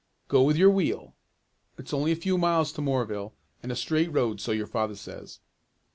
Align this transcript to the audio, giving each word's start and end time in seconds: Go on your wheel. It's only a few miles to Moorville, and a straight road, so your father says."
Go 0.29 0.49
on 0.49 0.55
your 0.55 0.71
wheel. 0.71 1.13
It's 1.77 1.93
only 1.93 2.11
a 2.11 2.15
few 2.15 2.35
miles 2.35 2.71
to 2.71 2.81
Moorville, 2.81 3.33
and 3.61 3.71
a 3.71 3.75
straight 3.75 4.11
road, 4.11 4.41
so 4.41 4.51
your 4.51 4.65
father 4.65 4.95
says." 4.95 5.37